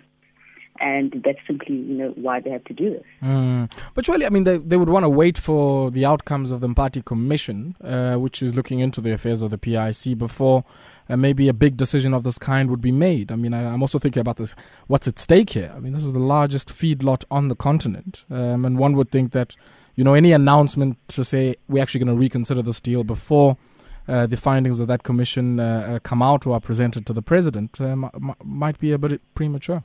and 0.80 1.22
that's 1.24 1.40
simply 1.46 1.76
you 1.76 1.94
know 1.94 2.10
why 2.16 2.40
they 2.40 2.50
have 2.50 2.64
to 2.66 2.74
do 2.74 2.90
this. 2.92 3.04
Mm. 3.22 3.72
But 3.94 4.06
surely, 4.06 4.26
I 4.26 4.30
mean, 4.30 4.44
they, 4.44 4.58
they 4.58 4.78
would 4.78 4.90
want 4.90 5.04
to 5.04 5.10
wait 5.10 5.38
for 5.38 5.92
the 5.92 6.06
outcomes 6.06 6.52
of 6.52 6.62
the 6.62 6.68
Mpati 6.68 7.04
Commission, 7.06 7.76
uh, 7.84 8.16
which 8.16 8.42
is 8.42 8.56
looking 8.56 8.80
into 8.80 9.00
the 9.00 9.12
affairs 9.12 9.42
of 9.44 9.52
the 9.52 9.58
PIC, 9.58 10.18
before 10.18 10.64
uh, 11.10 11.18
maybe 11.18 11.48
a 11.48 11.54
big 11.54 11.78
decision 11.78 12.14
of 12.14 12.24
this 12.24 12.38
kind 12.38 12.70
would 12.70 12.82
be 12.82 12.92
made. 12.92 13.32
I 13.32 13.36
mean, 13.36 13.54
I, 13.54 13.74
am 13.74 13.82
also 13.82 14.00
thinking 14.00 14.22
about 14.22 14.38
this: 14.38 14.56
what's 14.88 15.08
at 15.08 15.20
stake 15.20 15.52
here? 15.52 15.72
I 15.76 15.80
mean, 15.80 15.94
this 15.94 16.06
is 16.06 16.14
the 16.14 16.20
largest 16.20 16.70
feedlot 16.70 17.24
on 17.30 17.48
the 17.50 17.56
continent, 17.56 18.26
um, 18.30 18.66
and 18.66 18.78
one 18.78 18.96
would 18.96 19.12
think 19.12 19.32
that 19.34 19.56
you 19.96 20.04
know 20.04 20.16
any 20.16 20.32
announcement 20.32 20.98
to 21.10 21.24
say 21.24 21.56
we're 21.68 21.84
actually 21.84 22.04
going 22.04 22.16
to 22.16 22.20
reconsider 22.20 22.62
this 22.62 22.82
deal 22.82 23.04
before. 23.04 23.58
Uh, 24.06 24.28
the 24.28 24.36
findings 24.36 24.82
of 24.82 24.88
that 24.88 25.04
commission 25.04 25.62
uh, 25.62 25.96
uh 25.96 26.00
come 26.00 26.22
out 26.22 26.46
or 26.46 26.54
are 26.56 26.60
presented 26.60 27.06
to 27.06 27.14
the 27.14 27.22
president 27.22 27.80
uh, 27.80 27.86
m- 27.86 28.36
might 28.44 28.78
be 28.78 28.92
a 28.92 28.98
bit 28.98 29.22
premature. 29.34 29.82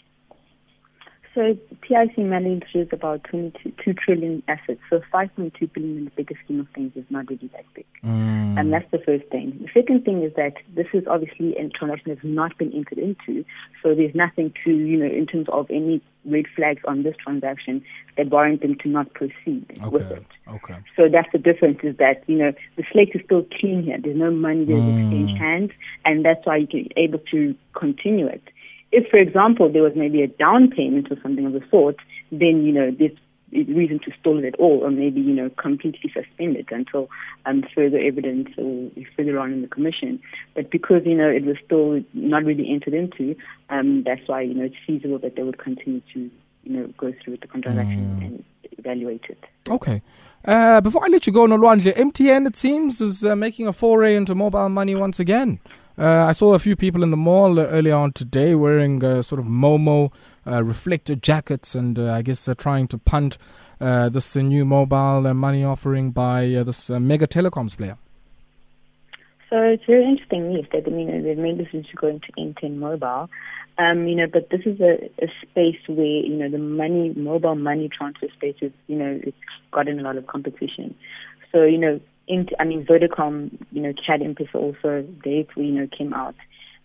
So 1.35 1.57
PIC 1.83 2.19
manages 2.19 2.89
about 2.93 3.25
22 3.25 3.73
2 3.85 3.95
trillion 3.95 4.43
assets. 4.49 4.81
So 4.91 5.01
5.2 5.13 5.73
billion 5.73 5.99
in 5.99 6.05
the 6.07 6.11
bigger 6.11 6.35
scheme 6.45 6.61
of 6.61 6.69
things 6.75 6.93
is 6.97 7.05
not 7.11 7.29
really 7.29 7.49
that 7.53 7.65
big. 7.75 7.87
Mm. 8.05 8.59
And 8.59 8.73
that's 8.73 8.91
the 8.91 8.99
first 8.99 9.25
thing. 9.27 9.59
The 9.61 9.81
second 9.81 10.05
thing 10.05 10.23
is 10.23 10.33
that 10.35 10.55
this 10.75 10.87
is 10.93 11.05
obviously 11.07 11.57
a 11.57 11.69
transaction 11.69 12.15
that's 12.15 12.25
not 12.25 12.57
been 12.59 12.73
entered 12.73 12.99
into. 12.99 13.45
So 13.83 13.95
there's 13.95 14.15
nothing 14.15 14.53
to, 14.65 14.71
you 14.71 14.97
know, 14.99 15.07
in 15.07 15.27
terms 15.27 15.49
of 15.51 15.71
any 15.71 16.03
red 16.25 16.47
flags 16.55 16.83
on 16.87 17.03
this 17.03 17.17
transaction 17.23 17.83
that 18.17 18.29
warrant 18.31 18.63
them 18.63 18.77
to 18.77 18.89
not 18.89 19.13
proceed 19.15 19.67
okay. 19.71 19.89
with 19.89 20.11
it. 20.11 20.27
Okay. 20.49 20.77
So 20.97 21.09
that's 21.09 21.31
the 21.33 21.39
difference 21.39 21.79
is 21.83 21.97
that, 21.99 22.25
you 22.27 22.37
know, 22.37 22.53
the 22.77 22.85
slate 22.93 23.13
is 23.15 23.23
still 23.25 23.47
clean 23.59 23.85
here. 23.85 23.99
There's 24.03 24.17
no 24.17 24.31
money, 24.31 24.65
there's 24.65 24.83
mm. 24.83 25.03
exchange 25.03 25.39
hands, 25.39 25.71
and 26.05 26.25
that's 26.25 26.45
why 26.45 26.67
you're 26.71 26.85
able 26.97 27.21
to 27.31 27.55
continue 27.75 28.27
it. 28.27 28.43
If, 28.91 29.09
for 29.11 29.19
example, 29.19 29.71
there 29.71 29.83
was 29.83 29.93
maybe 29.95 30.23
a 30.23 30.27
down 30.27 30.71
payment 30.71 31.11
or 31.11 31.21
something 31.23 31.47
of 31.47 31.53
the 31.53 31.63
sort, 31.71 31.97
then, 32.31 32.65
you 32.65 32.73
know, 32.73 32.91
there's 32.91 33.17
reason 33.53 33.99
to 34.01 34.13
stall 34.21 34.39
it 34.39 34.45
at 34.45 34.55
all 34.57 34.85
or 34.85 34.91
maybe, 34.91 35.21
you 35.21 35.33
know, 35.33 35.51
completely 35.51 36.13
suspend 36.13 36.57
it 36.57 36.67
until 36.71 37.09
um, 37.47 37.65
further 37.75 37.99
evidence 37.99 38.49
or 38.59 38.91
further 39.17 39.39
on 39.39 39.53
in 39.53 39.63
the 39.63 39.69
commission. 39.69 40.21
But 40.55 40.71
because, 40.71 41.03
you 41.05 41.15
know, 41.15 41.29
it 41.29 41.45
was 41.45 41.57
still 41.65 42.03
not 42.13 42.45
really 42.45 42.71
entered 42.71 42.95
into, 42.95 43.37
um, 43.71 44.05
that's 44.05 44.27
why, 44.27 44.43
you 44.43 44.55
know, 44.55 44.65
it's 44.65 44.77
feasible 44.87 45.19
that 45.21 45.37
they 45.37 45.43
would 45.43 45.59
continue 45.59 46.03
to, 46.15 46.31
you 46.65 46.73
know, 46.73 46.87
go 46.99 47.13
through 47.23 47.33
with 47.33 47.41
the 47.41 47.47
transaction 47.47 48.19
mm. 48.21 48.27
and 48.27 48.45
evaluate 48.77 49.25
it. 49.29 49.43
Okay. 49.69 50.03
Uh, 50.45 50.81
before 50.81 51.05
I 51.05 51.09
let 51.09 51.27
you 51.27 51.33
go, 51.33 51.47
Nolwandle, 51.47 51.95
MTN, 51.95 52.47
it 52.47 52.57
seems, 52.57 53.01
is 53.01 53.25
uh, 53.25 53.35
making 53.35 53.67
a 53.67 53.73
foray 53.73 54.15
into 54.15 54.35
mobile 54.35 54.69
money 54.69 54.95
once 54.95 55.19
again. 55.19 55.59
Uh, 55.99 56.27
I 56.29 56.33
saw 56.33 56.55
a 56.55 56.61
few 56.61 56.77
people 56.77 57.03
in 57.03 57.11
the 57.11 57.17
mall 57.17 57.59
earlier 57.59 57.97
on 57.97 58.13
today 58.13 58.55
wearing 58.55 59.03
uh, 59.03 59.21
sort 59.21 59.41
of 59.41 59.47
Momo 59.47 60.13
uh, 60.47 60.63
reflector 60.63 61.17
jackets 61.17 61.75
and 61.75 61.99
uh, 61.99 62.13
I 62.13 62.23
guess 62.23 62.47
uh, 62.47 62.55
trying 62.55 62.87
to 62.89 62.99
punt 62.99 63.37
uh, 63.81 64.09
this 64.09 64.37
new 64.37 64.65
mobile 64.65 65.35
money 65.35 65.65
offering 65.65 66.13
by 66.13 66.47
this 66.65 66.89
mega 66.89 67.27
telecoms 67.27 67.77
player. 67.77 67.99
So 69.51 69.57
it's 69.61 69.85
very 69.87 70.05
interesting 70.05 70.53
news 70.53 70.67
that 70.73 70.87
I 70.87 70.91
mean 70.91 71.25
they've 71.25 71.37
made 71.37 71.59
this 71.59 71.73
to 71.73 71.97
go 71.97 72.07
into 72.07 72.29
MTN 72.39 72.77
Mobile. 72.77 73.29
Um, 73.79 74.07
you 74.07 74.15
know, 74.15 74.27
but 74.33 74.51
this 74.51 74.61
is 74.67 74.81
a, 74.81 75.11
a 75.21 75.29
space 75.43 75.79
where, 75.89 76.05
you 76.05 76.37
know, 76.37 76.49
the 76.49 76.59
money, 76.59 77.13
mobile 77.17 77.55
money 77.55 77.89
transfer 77.89 78.27
space 78.37 78.57
is, 78.61 78.73
you 78.89 78.97
know, 78.97 79.21
it's 79.23 79.37
gotten 79.71 80.01
a 80.01 80.03
lot 80.03 80.17
of 80.17 80.27
competition. 80.27 80.97
So, 81.53 81.63
you 81.63 81.79
know, 81.79 82.01
in, 82.29 82.49
I 82.61 82.65
mean, 82.65 82.87
Vodacom, 82.87 83.51
you 83.73 83.83
know, 83.83 83.93
Chad 83.93 84.21
also, 84.55 85.07
they, 85.25 85.47
you 85.57 85.73
know, 85.73 85.89
came 85.97 86.13
out 86.13 86.35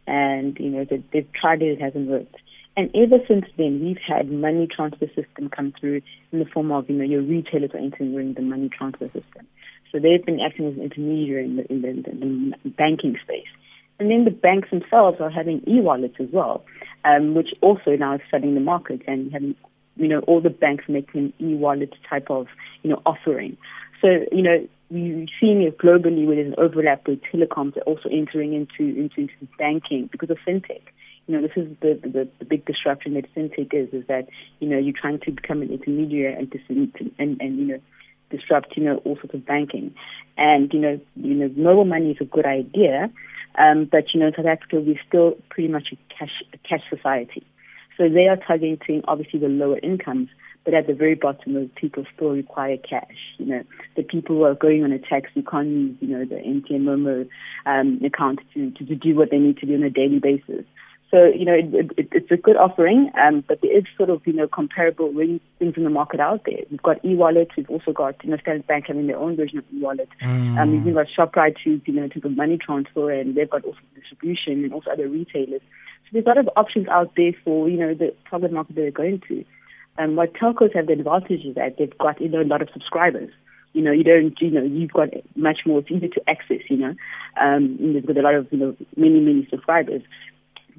and 0.07 0.57
you 0.59 0.69
know 0.69 0.85
they, 0.89 1.03
they've 1.11 1.31
tried 1.33 1.61
it, 1.61 1.79
it 1.79 1.81
hasn't 1.81 2.09
worked. 2.09 2.35
And 2.75 2.89
ever 2.95 3.23
since 3.27 3.45
then, 3.57 3.81
we've 3.83 3.97
had 4.05 4.31
money 4.31 4.67
transfer 4.67 5.05
system 5.07 5.49
come 5.49 5.73
through 5.79 6.01
in 6.31 6.39
the 6.39 6.45
form 6.45 6.71
of 6.71 6.89
you 6.89 6.95
know 6.95 7.03
your 7.03 7.21
retailers 7.21 7.71
are 7.73 7.77
entering 7.77 8.33
the 8.33 8.41
money 8.41 8.69
transfer 8.69 9.05
system. 9.07 9.47
So 9.91 9.99
they've 9.99 10.25
been 10.25 10.39
acting 10.39 10.67
as 10.67 10.73
an 10.75 10.81
intermediary 10.81 11.45
in 11.45 11.55
the, 11.57 11.71
in 11.71 11.81
the, 11.83 12.57
the 12.63 12.69
banking 12.69 13.15
space. 13.23 13.45
And 13.99 14.09
then 14.09 14.25
the 14.25 14.31
banks 14.31 14.69
themselves 14.71 15.21
are 15.21 15.29
having 15.29 15.61
e-wallets 15.67 16.15
as 16.19 16.29
well, 16.33 16.65
um, 17.05 17.35
which 17.35 17.49
also 17.61 17.91
now 17.91 18.15
is 18.15 18.21
flooding 18.27 18.55
the 18.55 18.59
market 18.59 19.03
and 19.05 19.31
having, 19.31 19.53
you 19.95 20.07
know, 20.07 20.21
all 20.21 20.41
the 20.41 20.49
banks 20.49 20.85
making 20.87 21.31
an 21.39 21.47
e-wallet 21.47 21.93
type 22.09 22.31
of, 22.31 22.47
you 22.81 22.89
know, 22.89 23.03
offering. 23.05 23.55
So, 24.01 24.07
you 24.31 24.41
know, 24.41 24.67
we're 24.89 25.25
seeing 25.39 25.61
it 25.63 25.77
globally 25.77 26.27
there's 26.27 26.47
an 26.47 26.55
overlap 26.57 27.07
with 27.07 27.21
telecoms 27.31 27.77
also 27.85 28.09
entering 28.09 28.53
into, 28.53 28.97
into, 28.99 29.21
into 29.21 29.33
banking 29.57 30.09
because 30.11 30.29
of 30.29 30.37
fintech. 30.47 30.81
You 31.27 31.35
know, 31.35 31.47
this 31.47 31.55
is 31.55 31.69
the, 31.81 31.99
the, 32.03 32.27
the 32.39 32.45
big 32.45 32.65
disruption 32.65 33.13
that 33.13 33.33
fintech 33.33 33.73
is, 33.73 33.93
is 33.93 34.05
that, 34.07 34.27
you 34.59 34.67
know, 34.67 34.77
you're 34.77 34.93
trying 34.99 35.19
to 35.21 35.31
become 35.31 35.61
an 35.61 35.71
intermediary 35.71 36.35
and, 36.35 36.53
and, 37.17 37.41
and 37.41 37.57
you 37.57 37.65
know, 37.65 37.79
disrupt, 38.29 38.75
you 38.75 38.83
know, 38.83 38.97
all 39.05 39.15
sorts 39.15 39.33
of 39.33 39.45
banking. 39.45 39.93
And, 40.37 40.73
you 40.73 40.79
know, 40.79 40.99
you 41.15 41.33
know, 41.33 41.49
mobile 41.55 41.85
money 41.85 42.11
is 42.11 42.17
a 42.19 42.25
good 42.25 42.45
idea, 42.45 43.09
um, 43.57 43.87
but, 43.89 44.13
you 44.13 44.19
know, 44.19 44.27
in 44.27 44.33
South 44.35 44.47
Africa, 44.47 44.79
we're 44.79 44.99
still 45.07 45.37
pretty 45.49 45.69
much 45.69 45.89
a 45.93 45.97
cash, 46.13 46.43
a 46.53 46.57
cash 46.57 46.81
society. 46.89 47.45
So 47.97 48.09
they 48.09 48.27
are 48.27 48.37
targeting, 48.37 49.03
obviously, 49.07 49.39
the 49.39 49.47
lower 49.47 49.77
incomes, 49.77 50.29
but 50.65 50.73
at 50.73 50.87
the 50.87 50.93
very 50.93 51.15
bottom, 51.15 51.53
those 51.53 51.69
people 51.75 52.05
still 52.15 52.29
require 52.29 52.77
cash. 52.77 53.35
You 53.37 53.45
know, 53.45 53.63
the 53.95 54.03
people 54.03 54.37
who 54.37 54.43
are 54.43 54.55
going 54.55 54.83
on 54.83 54.91
a 54.91 54.99
taxi 54.99 55.43
can't 55.49 55.67
use, 55.67 55.97
you 55.99 56.07
know, 56.07 56.25
the 56.25 56.35
MTN 56.35 56.83
Momo 56.83 57.27
um, 57.65 57.99
account 58.03 58.39
to, 58.53 58.71
to, 58.71 58.85
to 58.85 58.95
do 58.95 59.15
what 59.15 59.29
they 59.29 59.39
need 59.39 59.57
to 59.57 59.65
do 59.65 59.75
on 59.75 59.83
a 59.83 59.89
daily 59.89 60.19
basis. 60.19 60.65
So, 61.13 61.25
you 61.25 61.45
know, 61.45 61.53
it, 61.53 61.91
it, 61.95 62.07
it's 62.11 62.31
a 62.31 62.37
good 62.37 62.57
offering, 62.57 63.11
um, 63.21 63.43
but 63.47 63.61
there 63.61 63.77
is 63.77 63.83
sort 63.97 64.09
of, 64.09 64.25
you 64.25 64.33
know, 64.33 64.47
comparable 64.47 65.13
things 65.13 65.73
in 65.77 65.83
the 65.83 65.91
market 65.91 66.19
out 66.19 66.41
there. 66.43 66.61
We've 66.71 66.81
got 66.81 67.05
e-wallets. 67.05 67.51
We've 67.55 67.69
also 67.69 67.91
got, 67.91 68.15
you 68.23 68.31
know, 68.31 68.37
Standard 68.37 68.65
Bank 68.65 68.85
having 68.87 69.05
their 69.05 69.19
own 69.19 69.35
version 69.35 69.59
of 69.59 69.65
e-wallet. 69.71 70.09
Mm. 70.23 70.57
Um, 70.57 70.83
we've 70.83 70.95
got 70.95 71.05
ShopRite 71.15 71.57
who's, 71.63 71.81
you 71.85 71.93
know, 71.93 72.07
to 72.07 72.19
the 72.19 72.29
money 72.29 72.57
transfer 72.57 73.11
and 73.11 73.35
they've 73.35 73.47
got 73.47 73.63
also 73.63 73.77
distribution 73.93 74.63
and 74.63 74.73
also 74.73 74.89
other 74.89 75.07
retailers. 75.07 75.61
So 75.61 76.09
there's 76.13 76.25
a 76.25 76.29
lot 76.29 76.39
of 76.39 76.49
options 76.55 76.87
out 76.87 77.11
there 77.15 77.33
for, 77.43 77.69
you 77.69 77.77
know, 77.77 77.93
the 77.93 78.15
target 78.27 78.51
market 78.51 78.75
they're 78.75 78.89
going 78.89 79.21
to. 79.27 79.45
Um, 79.97 80.15
what 80.15 80.33
telcos 80.33 80.75
have 80.75 80.87
the 80.87 80.93
advantage 80.93 81.45
is 81.45 81.55
that 81.55 81.77
they've 81.77 81.97
got, 81.97 82.19
you 82.19 82.29
know, 82.29 82.41
a 82.41 82.43
lot 82.43 82.61
of 82.61 82.69
subscribers 82.73 83.29
you 83.73 83.81
know, 83.81 83.91
you 83.91 84.03
don't, 84.03 84.39
you 84.39 84.51
know, 84.51 84.63
you've 84.63 84.93
got 84.93 85.09
much 85.35 85.61
more, 85.65 85.79
it's 85.79 85.91
easy 85.91 86.07
to 86.07 86.29
access, 86.29 86.61
you 86.69 86.77
know, 86.77 86.95
um, 87.41 87.77
and 87.79 87.95
they've 87.95 88.05
got 88.05 88.17
a 88.17 88.21
lot 88.21 88.35
of, 88.35 88.47
you 88.51 88.57
know, 88.57 88.75
many, 88.95 89.19
many 89.19 89.47
subscribers. 89.49 90.03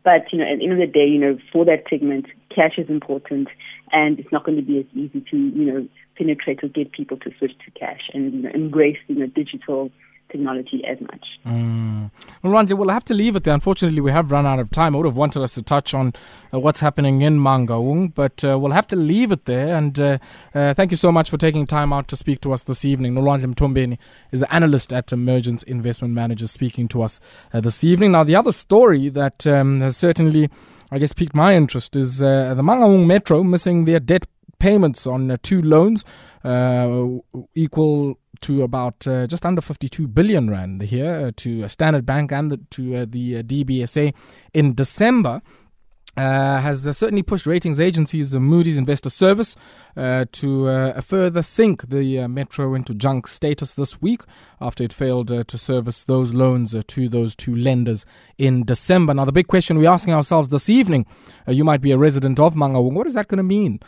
But, 0.05 0.33
you 0.33 0.39
know, 0.39 0.45
at 0.45 0.59
the 0.59 0.65
end 0.65 0.73
of 0.75 0.79
the 0.79 0.87
day, 0.87 1.07
you 1.07 1.19
know, 1.19 1.39
for 1.53 1.65
that 1.65 1.85
segment, 1.91 2.27
cash 2.55 2.79
is 2.79 2.89
important 2.89 3.49
and 3.91 4.19
it's 4.19 4.31
not 4.31 4.45
going 4.45 4.57
to 4.57 4.63
be 4.63 4.79
as 4.79 4.87
easy 4.95 5.25
to, 5.31 5.37
you 5.37 5.65
know, 5.65 5.89
penetrate 6.17 6.63
or 6.63 6.69
get 6.69 6.93
people 6.93 7.17
to 7.19 7.33
switch 7.39 7.53
to 7.65 7.71
cash 7.73 8.11
and, 8.13 8.33
you 8.33 8.43
know, 8.43 8.51
embrace, 8.55 8.99
you 9.09 9.17
know, 9.17 9.27
digital 9.27 9.91
technology 10.35 10.83
as 10.85 11.01
much. 11.01 11.25
Mm. 11.47 12.11
Well, 12.43 12.53
Ranji, 12.53 12.75
we'll 12.75 12.89
have 12.89 13.05
to 13.05 13.15
leave 13.15 13.37
it 13.37 13.45
there. 13.45 13.55
Unfortunately, 13.55 14.01
we 14.01 14.11
have 14.11 14.33
run 14.33 14.47
out 14.47 14.59
of 14.59 14.71
time. 14.71 14.95
I 14.95 14.99
would 14.99 15.07
have 15.07 15.17
wanted 15.17 15.43
us 15.43 15.55
to 15.55 15.63
touch 15.63 15.95
on 15.95 16.13
uh, 16.53 16.59
what's 16.59 16.81
happening 16.81 17.23
in 17.23 17.39
Mangaung, 17.39 18.13
but 18.13 18.45
uh, 18.45 18.59
we'll 18.59 18.73
have 18.73 18.89
to 18.89 18.97
leave 18.97 19.31
it 19.31 19.45
there. 19.45 19.77
And 19.77 19.99
uh, 20.01 20.19
uh, 20.55 20.75
thank 20.75 20.91
you 20.91 20.97
so 20.97 21.13
much 21.13 21.31
for 21.31 21.39
taking 21.39 21.67
time 21.67 21.93
out 21.93 22.09
to 22.09 22.17
speak 22.17 22.41
to 22.41 22.53
us 22.53 22.65
this 22.65 22.85
evening. 22.85 23.15
Nolwandle 23.15 23.55
Mthombeni 23.55 23.99
is 24.33 24.43
an 24.43 24.49
analyst 24.51 24.93
at 24.93 25.13
Mergence 25.17 25.63
Investment 25.63 26.13
Managers 26.15 26.51
speaking 26.51 26.89
to 26.89 27.03
us 27.03 27.21
uh, 27.53 27.61
this 27.61 27.85
evening. 27.85 28.13
Now, 28.13 28.25
the 28.25 28.37
other 28.37 28.53
story 28.53 29.09
that 29.11 29.47
um, 29.47 29.81
has 29.81 29.97
certainly, 29.97 30.51
I 30.91 30.99
guess, 30.99 31.13
piqued 31.13 31.35
my 31.35 31.55
interest 31.55 31.95
is 31.95 32.23
uh, 32.23 32.55
the 32.55 32.63
Mangaung 32.63 33.07
Metro 33.07 33.45
missing 33.45 33.85
their 33.85 34.01
debt 34.01 34.27
payments 34.59 35.07
on 35.07 35.37
two 35.43 35.63
loans 35.63 36.05
equal 37.55 38.19
to 38.45 38.63
about 38.63 39.07
uh, 39.09 39.27
just 39.27 39.47
under 39.47 39.63
52 39.63 40.07
billion 40.07 40.51
rand 40.51 40.83
here 40.83 41.29
uh, 41.29 41.31
to 41.37 41.67
Standard 41.69 42.05
Bank 42.05 42.31
and 42.31 42.53
the, 42.53 42.59
to 42.71 42.97
uh, 42.97 43.07
the 43.09 43.39
uh, 43.39 43.43
DBSA 43.43 44.15
in 44.53 44.75
December. 44.75 45.41
Uh, 46.17 46.61
has 46.61 46.87
uh, 46.87 46.93
certainly 46.93 47.25
pushed 47.25 47.45
ratings 47.45 47.81
agencies, 47.81 48.37
uh, 48.37 48.39
Moody's 48.39 48.77
Investor 48.77 49.11
Service, 49.11 49.57
to 50.31 50.93
further 51.03 51.43
sink 51.43 51.89
the 51.89 52.29
Metro 52.29 52.73
into 52.75 52.95
junk 52.95 53.27
status 53.27 53.75
this 53.75 54.01
week 54.01 54.21
after 54.61 54.85
it 54.85 54.93
failed 54.93 55.27
to 55.49 55.59
service 55.59 56.05
those 56.05 56.33
loans 56.33 56.77
to 56.87 57.09
those 57.09 57.35
two 57.35 57.57
lenders 57.57 58.07
in 58.39 58.63
December. 58.63 59.13
Now, 59.13 59.25
the 59.25 59.33
big 59.33 59.49
question 59.49 59.77
we're 59.77 59.91
asking 59.91 60.15
ourselves 60.15 60.51
this 60.51 60.69
evening 60.69 61.05
you 61.49 61.65
might 61.65 61.81
be 61.81 61.91
a 61.91 61.99
resident 61.99 62.39
of 62.39 62.55
Mangaung. 62.55 62.93
What 62.93 63.09
is 63.09 63.15
that 63.15 63.27
going 63.27 63.39
to 63.39 63.43
mean 63.43 63.81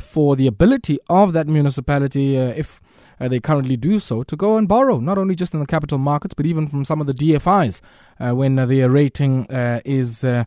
for 0.00 0.36
the 0.36 0.46
ability 0.46 1.00
of 1.10 1.32
that 1.32 1.48
municipality 1.48 2.36
if 2.36 2.80
uh, 3.20 3.28
they 3.28 3.40
currently 3.40 3.76
do 3.76 3.98
so 3.98 4.22
to 4.22 4.36
go 4.36 4.56
and 4.56 4.68
borrow, 4.68 4.98
not 4.98 5.18
only 5.18 5.34
just 5.34 5.54
in 5.54 5.60
the 5.60 5.66
capital 5.66 5.98
markets, 5.98 6.34
but 6.34 6.46
even 6.46 6.66
from 6.66 6.84
some 6.84 7.00
of 7.00 7.06
the 7.06 7.14
DFIs 7.14 7.80
uh, 8.20 8.34
when 8.34 8.58
uh, 8.58 8.66
their 8.66 8.90
rating 8.90 9.50
uh, 9.50 9.80
is 9.84 10.24
uh, 10.24 10.44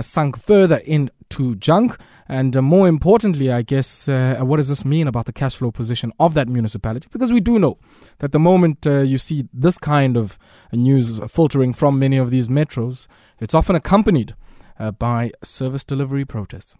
sunk 0.00 0.38
further 0.38 0.76
into 0.78 1.54
junk. 1.56 1.96
And 2.28 2.60
more 2.60 2.88
importantly, 2.88 3.52
I 3.52 3.62
guess, 3.62 4.08
what 4.08 4.56
does 4.56 4.68
this 4.68 4.84
mean 4.84 5.06
about 5.06 5.26
the 5.26 5.32
cash 5.32 5.56
flow 5.56 5.70
position 5.70 6.12
of 6.18 6.34
that 6.34 6.48
municipality? 6.48 7.08
Because 7.12 7.30
we 7.30 7.38
do 7.38 7.58
know 7.58 7.78
that 8.18 8.32
the 8.32 8.40
moment 8.40 8.84
you 8.84 9.16
see 9.16 9.48
this 9.52 9.78
kind 9.78 10.16
of 10.16 10.36
news 10.72 11.20
filtering 11.28 11.72
from 11.72 12.00
many 12.00 12.16
of 12.16 12.32
these 12.32 12.48
metros, 12.48 13.06
it's 13.38 13.54
often 13.54 13.76
accompanied 13.76 14.34
by 14.98 15.30
service 15.44 15.84
delivery 15.84 16.24
protests. 16.24 16.74